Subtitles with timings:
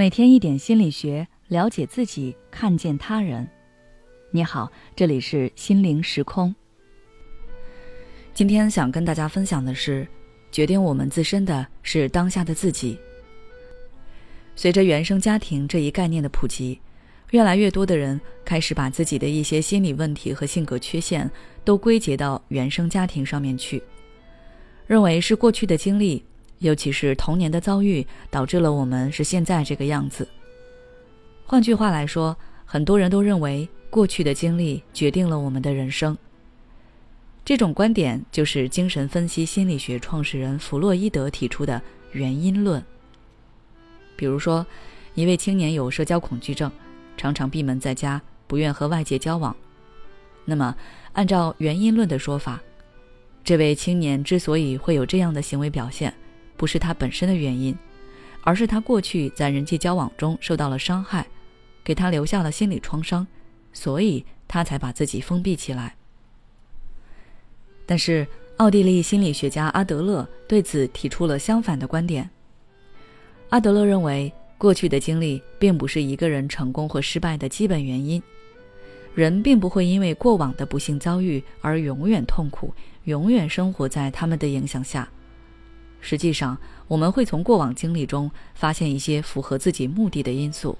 [0.00, 3.46] 每天一点心理学，了解自己，看见他人。
[4.30, 6.54] 你好，这里是心灵时空。
[8.32, 10.08] 今天想跟大家分享的是，
[10.50, 12.98] 决定我们自身的是当下的自己。
[14.56, 16.80] 随着原生家庭这一概念的普及，
[17.32, 21.30] 越来越多的人开始把自己的一些心理问题和性格缺陷
[21.62, 23.82] 都归结到原生家庭上面去，
[24.86, 26.24] 认为是过去的经历。
[26.60, 30.26] 尤其是童年的遭遇，导致了我们是现在这个样子。
[31.44, 36.16] 换句话来说，很多人都认为过去的经历决定了我们的人生。
[37.44, 41.80] 这种观点就是精神分析心理学创始人弗洛伊德提出的
[42.12, 42.80] 原因论。
[44.14, 44.64] 比如说，
[45.14, 46.70] 一位青年有社交恐惧症，
[47.16, 49.56] 常常闭门在家，不愿和外界交往。
[50.44, 50.76] 那么，
[51.14, 52.60] 按照原因论的说法，
[53.42, 56.14] 这位青年之所以会有这样的行为表现，
[56.60, 57.74] 不是他本身的原因，
[58.42, 61.26] 而是他过去在人际交往中受到了伤害，
[61.82, 63.26] 给他留下了心理创伤，
[63.72, 65.96] 所以他才把自己封闭起来。
[67.86, 68.26] 但是，
[68.58, 72.28] 奥地利心理学家阿德勒对此提出了相反的观点。
[73.48, 78.22] 阿德勒认为，过去的经历并不是一个人成功或失败的基本原因，
[79.14, 82.74] 人并不会因为过往的不幸遭遇而永远痛苦，
[83.04, 85.08] 永远生活在他们的影响下。
[86.00, 86.56] 实际上，
[86.88, 90.76] 我们会从过往经历中发现一些符合自己目的的因素。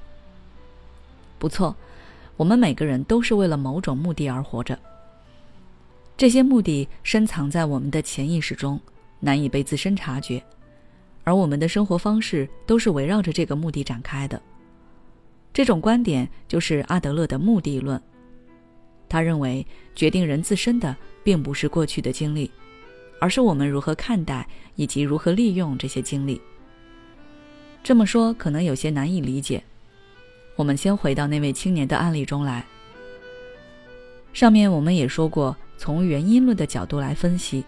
[1.39, 1.75] 不错，
[2.37, 4.79] 我们每个人都是为了某种目的而活着。
[6.17, 8.79] 这些目的深藏在我们的潜意识中，
[9.21, 10.43] 难以被自身察觉，
[11.25, 14.41] 而我们的生活方式都是围绕着这个目的展开的。
[15.53, 18.01] 这种观点就是阿德勒的目的论。
[19.09, 22.51] 他认为，决定人自身的并不是过去的经历。
[23.21, 26.41] 而是我们如何看待以及如何利用这些经历。
[27.83, 29.63] 这么说可能有些难以理解。
[30.57, 32.67] 我们先回到那位青年的案例中来。
[34.33, 37.65] 上面我们也说过，从原因论的角度来分析，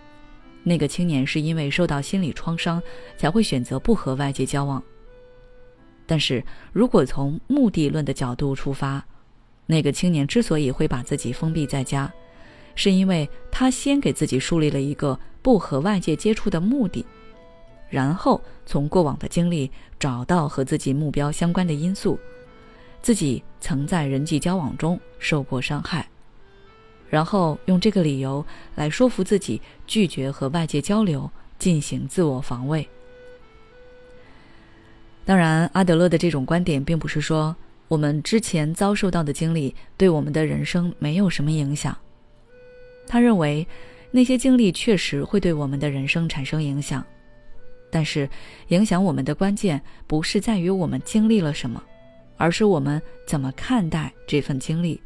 [0.63, 2.83] 那个青年是因为受到心理创伤
[3.17, 4.83] 才会选择不和外界交往。
[6.07, 9.05] 但是如果从目的论的角度出发，
[9.67, 12.13] 那个青年之所以会把自己封闭在家，
[12.75, 15.19] 是因为他先给自己树立了一个。
[15.43, 17.05] 不和外界接触的目的，
[17.91, 22.19] 然后从过往的经历找到和自己目标相关的因素，
[23.03, 26.09] 自己曾在人际交往中受过伤害，
[27.11, 28.45] 然后用这个理由
[28.77, 31.29] 来说服自己拒绝和外界交流，
[31.59, 32.89] 进行自我防卫。
[35.25, 37.55] 当然，阿德勒的这种观点并不是说
[37.89, 41.97] 我们之前遭受到的经历对我们的人生没有什么影响，
[43.09, 43.67] 他认为。
[44.15, 47.03] 那些经历确实会对我们的人生产生影响，
[47.91, 48.29] 但是
[48.69, 51.83] 影响我们的关键不是在于我们经历了什么，
[52.37, 55.01] 而是我们怎么看待这份经历，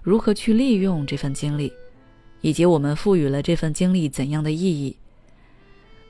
[0.00, 1.72] 如何去利用这份经历，
[2.40, 4.96] 以及我们赋予了这份经历怎样的意义。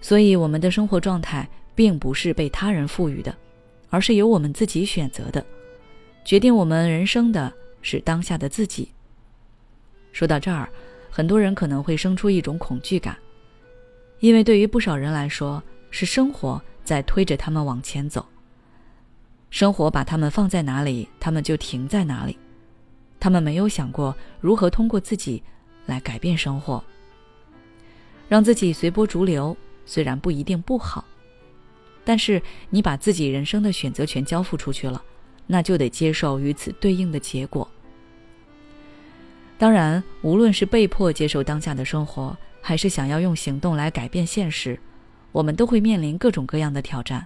[0.03, 3.35] 所以，我们的生活状态并不是被他人赋予的，
[3.89, 5.43] 而是由我们自己选择的。
[6.23, 8.91] 决定我们人生的是当下的自己。
[10.13, 10.69] 说到这儿。
[11.15, 13.15] 很多人可能会生出一种恐惧感，
[14.21, 18.25] 因为对于不少人来说，是生活在推着他们往前走。
[19.51, 22.39] 生活把他们放在哪里，他们就停在哪里。
[23.21, 25.43] 他们没有想过如何通过自己
[25.85, 26.83] 来改变生活，
[28.27, 29.55] 让自己随波逐流。
[29.85, 31.05] 虽然不一定不好，
[32.05, 32.41] 但是
[32.71, 35.05] 你把自己人生的选择权交付出去了，
[35.47, 37.69] 那就得接受与此对应的结果。
[39.63, 44.77] 当然，无论是被迫接受当下的生活，还是想要用行动来改变现实，
[45.31, 47.25] 我们都会面临各种各样的挑战。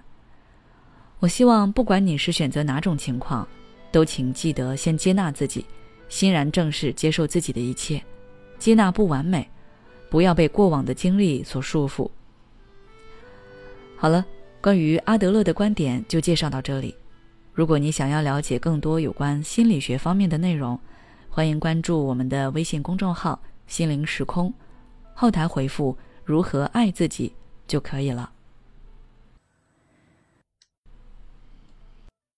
[1.17, 3.47] 我希望，不管你是选择哪种情况，
[3.91, 5.65] 都请记得先接纳自己，
[6.09, 7.99] 欣然正视接受自己的一切，
[8.59, 9.49] 接纳不完美，
[10.07, 12.07] 不要被过往的经历所束缚。
[13.95, 14.23] 好了，
[14.61, 16.95] 关于阿德勒的观点就介绍到这里。
[17.51, 20.79] 如果你想要了解更多有关心理学方面的内容，
[21.37, 24.51] 欢迎关注我们的微信公众号“心灵时空”，
[25.13, 25.95] 后台回复
[26.25, 27.31] “如何爱自己”
[27.67, 28.31] 就可以了。